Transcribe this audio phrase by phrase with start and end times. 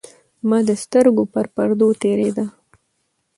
[0.41, 2.45] زمـا د سـترګو پـر پـردو تېـرېده.